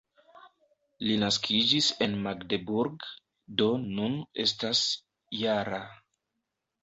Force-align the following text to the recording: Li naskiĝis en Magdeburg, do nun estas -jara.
Li 1.07 1.17
naskiĝis 1.23 1.89
en 2.05 2.15
Magdeburg, 2.23 3.05
do 3.61 3.67
nun 3.85 4.15
estas 4.45 4.81
-jara. 4.95 5.83